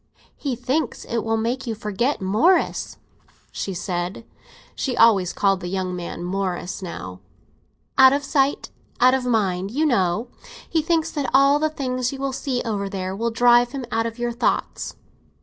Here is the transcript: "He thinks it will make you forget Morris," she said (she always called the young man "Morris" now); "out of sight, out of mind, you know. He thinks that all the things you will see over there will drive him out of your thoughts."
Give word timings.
"He 0.35 0.55
thinks 0.55 1.05
it 1.05 1.19
will 1.19 1.37
make 1.37 1.67
you 1.67 1.75
forget 1.75 2.19
Morris," 2.23 2.97
she 3.51 3.75
said 3.75 4.25
(she 4.73 4.97
always 4.97 5.31
called 5.31 5.59
the 5.59 5.67
young 5.67 5.95
man 5.95 6.23
"Morris" 6.23 6.81
now); 6.81 7.19
"out 7.99 8.11
of 8.11 8.23
sight, 8.23 8.71
out 8.99 9.13
of 9.13 9.27
mind, 9.27 9.69
you 9.69 9.85
know. 9.85 10.27
He 10.67 10.81
thinks 10.81 11.11
that 11.11 11.29
all 11.35 11.59
the 11.59 11.69
things 11.69 12.11
you 12.11 12.17
will 12.17 12.33
see 12.33 12.63
over 12.65 12.89
there 12.89 13.15
will 13.15 13.29
drive 13.29 13.73
him 13.73 13.85
out 13.91 14.07
of 14.07 14.17
your 14.17 14.31
thoughts." 14.31 14.95